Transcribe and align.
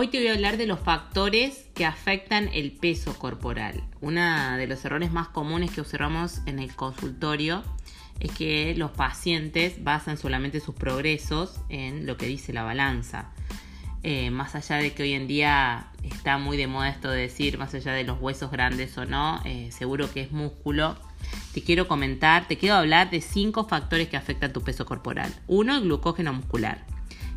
Hoy 0.00 0.06
te 0.06 0.18
voy 0.18 0.28
a 0.28 0.34
hablar 0.34 0.58
de 0.58 0.68
los 0.68 0.78
factores 0.78 1.66
que 1.74 1.84
afectan 1.84 2.50
el 2.52 2.70
peso 2.70 3.18
corporal. 3.18 3.82
Uno 4.00 4.56
de 4.56 4.68
los 4.68 4.84
errores 4.84 5.10
más 5.10 5.26
comunes 5.26 5.72
que 5.72 5.80
observamos 5.80 6.40
en 6.46 6.60
el 6.60 6.72
consultorio 6.76 7.64
es 8.20 8.30
que 8.30 8.76
los 8.76 8.92
pacientes 8.92 9.82
basan 9.82 10.16
solamente 10.16 10.60
sus 10.60 10.76
progresos 10.76 11.58
en 11.68 12.06
lo 12.06 12.16
que 12.16 12.26
dice 12.26 12.52
la 12.52 12.62
balanza. 12.62 13.32
Eh, 14.04 14.30
más 14.30 14.54
allá 14.54 14.76
de 14.76 14.92
que 14.92 15.02
hoy 15.02 15.14
en 15.14 15.26
día 15.26 15.88
está 16.04 16.38
muy 16.38 16.56
de 16.56 16.68
moda 16.68 16.90
esto 16.90 17.10
de 17.10 17.22
decir, 17.22 17.58
más 17.58 17.74
allá 17.74 17.92
de 17.92 18.04
los 18.04 18.20
huesos 18.20 18.52
grandes 18.52 18.96
o 18.98 19.04
no, 19.04 19.40
eh, 19.44 19.70
seguro 19.72 20.12
que 20.12 20.20
es 20.20 20.30
músculo. 20.30 20.94
Te 21.52 21.64
quiero 21.64 21.88
comentar, 21.88 22.46
te 22.46 22.56
quiero 22.56 22.76
hablar 22.76 23.10
de 23.10 23.20
cinco 23.20 23.66
factores 23.66 24.06
que 24.06 24.16
afectan 24.16 24.52
tu 24.52 24.62
peso 24.62 24.86
corporal. 24.86 25.34
Uno, 25.48 25.74
el 25.74 25.80
glucógeno 25.80 26.32
muscular. 26.32 26.86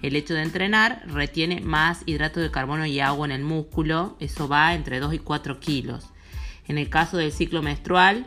El 0.00 0.14
hecho 0.14 0.34
de 0.34 0.42
entrenar 0.42 1.02
retiene 1.06 1.60
más 1.60 2.02
hidrato 2.06 2.38
de 2.38 2.52
carbono 2.52 2.86
y 2.86 3.00
agua 3.00 3.26
en 3.26 3.32
el 3.32 3.42
músculo, 3.42 4.16
eso 4.20 4.46
va 4.48 4.74
entre 4.74 5.00
2 5.00 5.14
y 5.14 5.18
4 5.18 5.58
kilos. 5.58 6.06
En 6.68 6.78
el 6.78 6.88
caso 6.88 7.16
del 7.16 7.32
ciclo 7.32 7.62
menstrual, 7.62 8.24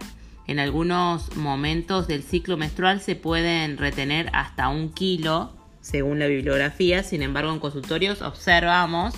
en 0.47 0.59
algunos 0.59 1.37
momentos 1.37 2.07
del 2.07 2.23
ciclo 2.23 2.57
menstrual 2.57 2.99
se 2.99 3.15
pueden 3.15 3.77
retener 3.77 4.29
hasta 4.33 4.67
un 4.67 4.91
kilo, 4.91 5.53
según 5.79 6.19
la 6.19 6.27
bibliografía, 6.27 7.03
sin 7.03 7.21
embargo 7.21 7.53
en 7.53 7.59
consultorios 7.59 8.21
observamos 8.21 9.13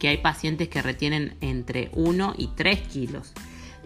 que 0.00 0.08
hay 0.08 0.16
pacientes 0.16 0.68
que 0.68 0.82
retienen 0.82 1.36
entre 1.40 1.90
1 1.92 2.34
y 2.36 2.48
3 2.48 2.80
kilos. 2.88 3.32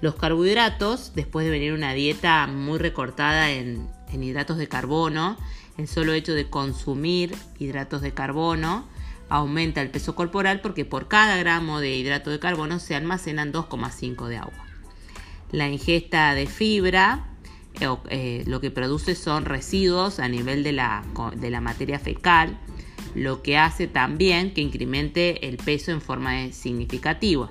Los 0.01 0.15
carbohidratos, 0.15 1.13
después 1.15 1.45
de 1.45 1.53
venir 1.53 1.75
una 1.75 1.93
dieta 1.93 2.47
muy 2.47 2.79
recortada 2.79 3.51
en 3.51 3.89
hidratos 4.11 4.57
de 4.57 4.69
carbono, 4.69 5.37
el 5.79 5.89
solo 5.89 6.13
hecho 6.13 6.35
de 6.35 6.49
consumir 6.49 7.35
hidratos 7.59 8.03
de 8.03 8.13
carbono 8.13 8.87
aumenta 9.29 9.83
el 9.83 9.91
peso 9.91 10.15
corporal 10.15 10.61
porque 10.61 10.85
por 10.85 11.09
cada 11.09 11.37
gramo 11.37 11.81
de 11.81 11.97
hidrato 11.97 12.31
de 12.31 12.39
carbono 12.39 12.79
se 12.79 12.95
almacenan 12.95 13.53
2,5 13.53 14.29
de 14.29 14.37
agua. 14.39 14.67
La 15.53 15.69
ingesta 15.69 16.35
de 16.35 16.47
fibra 16.47 17.27
eh, 17.81 17.89
eh, 18.09 18.45
lo 18.47 18.61
que 18.61 18.71
produce 18.71 19.15
son 19.15 19.45
residuos 19.45 20.19
a 20.19 20.29
nivel 20.29 20.63
de 20.63 20.73
la, 20.73 21.05
de 21.37 21.51
la 21.51 21.61
materia 21.61 21.99
fecal, 21.99 22.59
lo 23.15 23.43
que 23.43 23.59
hace 23.59 23.87
también 23.87 24.55
que 24.55 24.61
incremente 24.61 25.49
el 25.49 25.59
peso 25.59 25.91
en 25.91 26.01
forma 26.01 26.53
significativa. 26.53 27.51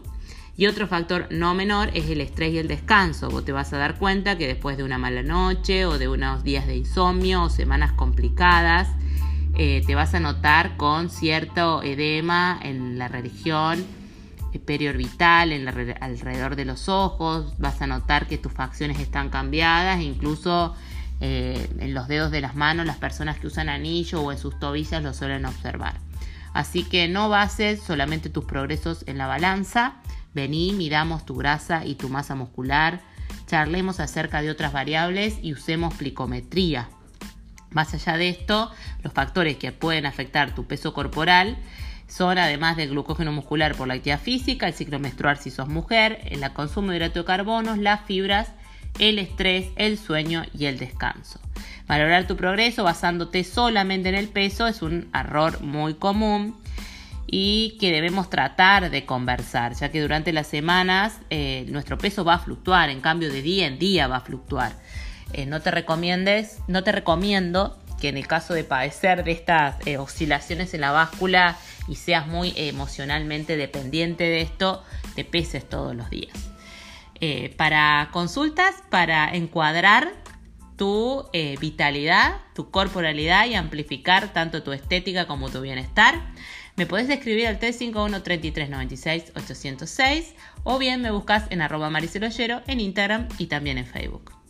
Y 0.57 0.67
otro 0.67 0.87
factor 0.87 1.27
no 1.31 1.53
menor 1.53 1.89
es 1.93 2.09
el 2.09 2.21
estrés 2.21 2.53
y 2.53 2.57
el 2.57 2.67
descanso. 2.67 3.29
Vos 3.29 3.43
te 3.43 3.51
vas 3.51 3.73
a 3.73 3.77
dar 3.77 3.97
cuenta 3.97 4.37
que 4.37 4.47
después 4.47 4.77
de 4.77 4.83
una 4.83 4.97
mala 4.97 5.21
noche 5.21 5.85
o 5.85 5.97
de 5.97 6.07
unos 6.07 6.43
días 6.43 6.65
de 6.65 6.77
insomnio 6.77 7.43
o 7.43 7.49
semanas 7.49 7.91
complicadas, 7.91 8.89
eh, 9.55 9.83
te 9.85 9.95
vas 9.95 10.13
a 10.13 10.19
notar 10.19 10.77
con 10.77 11.09
cierto 11.09 11.83
edema 11.83 12.59
en 12.61 12.97
la 12.97 13.07
religión 13.07 13.83
periorbital, 14.59 15.51
alrededor 15.99 16.55
de 16.55 16.65
los 16.65 16.89
ojos, 16.89 17.53
vas 17.57 17.81
a 17.81 17.87
notar 17.87 18.27
que 18.27 18.37
tus 18.37 18.51
facciones 18.51 18.99
están 18.99 19.29
cambiadas, 19.29 20.01
incluso 20.01 20.75
eh, 21.21 21.69
en 21.79 21.93
los 21.93 22.07
dedos 22.07 22.31
de 22.31 22.41
las 22.41 22.55
manos 22.55 22.85
las 22.85 22.97
personas 22.97 23.37
que 23.37 23.47
usan 23.47 23.69
anillo 23.69 24.21
o 24.21 24.31
en 24.31 24.37
sus 24.37 24.59
tobillas 24.59 25.03
lo 25.03 25.13
suelen 25.13 25.45
observar. 25.45 25.95
Así 26.53 26.83
que 26.83 27.07
no 27.07 27.27
bases 27.29 27.81
solamente 27.81 28.29
tus 28.29 28.45
progresos 28.45 29.03
en 29.07 29.17
la 29.17 29.27
balanza, 29.27 29.95
Vení, 30.35 30.73
miramos 30.73 31.25
tu 31.25 31.35
grasa 31.35 31.85
y 31.85 31.95
tu 31.95 32.09
masa 32.09 32.35
muscular, 32.35 32.99
charlemos 33.47 34.01
acerca 34.01 34.41
de 34.41 34.51
otras 34.51 34.73
variables 34.73 35.39
y 35.41 35.53
usemos 35.53 35.93
plicometría. 35.93 36.89
Más 37.71 37.93
allá 37.93 38.17
de 38.17 38.27
esto, 38.27 38.69
los 39.01 39.13
factores 39.13 39.55
que 39.55 39.71
pueden 39.71 40.05
afectar 40.05 40.53
tu 40.53 40.67
peso 40.67 40.93
corporal 40.93 41.57
son 42.09 42.37
además 42.37 42.75
del 42.75 42.89
glucógeno 42.89 43.31
muscular 43.31 43.75
por 43.75 43.87
la 43.87 43.93
actividad 43.93 44.19
física, 44.19 44.67
el 44.67 44.73
ciclo 44.73 44.99
menstrual 44.99 45.37
si 45.37 45.51
sos 45.51 45.69
mujer, 45.69 46.19
el 46.25 46.41
consumo 46.51 46.91
de 46.91 46.97
hidrato 46.97 47.19
de 47.19 47.25
carbono, 47.25 47.77
las 47.77 48.01
fibras, 48.01 48.51
el 48.99 49.19
estrés, 49.19 49.69
el 49.77 49.97
sueño 49.97 50.43
y 50.53 50.65
el 50.65 50.77
descanso. 50.77 51.39
Valorar 51.87 52.27
tu 52.27 52.35
progreso 52.35 52.83
basándote 52.83 53.45
solamente 53.45 54.09
en 54.09 54.15
el 54.15 54.27
peso 54.27 54.67
es 54.67 54.81
un 54.81 55.09
error 55.13 55.61
muy 55.61 55.93
común 55.93 56.57
y 57.37 57.75
que 57.81 57.91
debemos 57.91 58.29
tratar 58.29 58.89
de 58.89 59.05
conversar, 59.05 59.73
ya 59.73 59.91
que 59.91 59.99
durante 59.99 60.31
las 60.31 60.47
semanas 60.47 61.19
eh, 61.29 61.65
nuestro 61.67 61.97
peso 61.97 62.23
va 62.23 62.35
a 62.35 62.39
fluctuar, 62.39 62.89
en 62.89 63.01
cambio 63.01 63.29
de 63.29 63.41
día 63.41 63.67
en 63.67 63.77
día 63.77 64.07
va 64.07 64.15
a 64.15 64.21
fluctuar. 64.21 64.71
Eh, 65.33 65.45
no 65.45 65.61
te 65.61 65.69
recomiendes, 65.69 66.59
no 66.69 66.85
te 66.85 66.93
recomiendo 66.93 67.77
que 67.99 68.07
en 68.07 68.15
el 68.15 68.25
caso 68.25 68.53
de 68.53 68.63
padecer 68.63 69.25
de 69.25 69.33
estas 69.33 69.75
eh, 69.85 69.97
oscilaciones 69.97 70.73
en 70.73 70.79
la 70.79 70.91
báscula 70.91 71.57
y 71.89 71.95
seas 71.95 72.25
muy 72.25 72.53
emocionalmente 72.55 73.57
dependiente 73.57 74.23
de 74.23 74.39
esto, 74.39 74.81
te 75.15 75.25
peses 75.25 75.67
todos 75.67 75.93
los 75.93 76.09
días. 76.09 76.37
para 77.57 78.11
consultas, 78.13 78.75
para 78.89 79.35
encuadrar 79.35 80.13
tu 80.77 81.25
vitalidad, 81.59 82.37
tu 82.53 82.71
corporalidad 82.71 83.45
y 83.45 83.55
amplificar 83.55 84.31
tanto 84.31 84.63
tu 84.63 84.71
estética 84.71 85.25
como 85.25 85.49
tu 85.49 85.59
bienestar, 85.59 86.15
me 86.75 86.85
podés 86.85 87.09
escribir 87.09 87.47
al 87.47 87.59
351 87.59 88.21
3396 88.23 89.31
806 89.35 90.35
o 90.63 90.77
bien 90.77 91.01
me 91.01 91.11
buscas 91.11 91.45
en 91.49 91.61
arroba 91.61 91.89
mariceloyero 91.89 92.61
en 92.67 92.79
Instagram 92.79 93.27
y 93.37 93.47
también 93.47 93.77
en 93.77 93.85
Facebook. 93.85 94.44